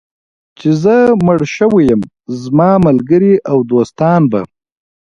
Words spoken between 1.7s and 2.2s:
یم،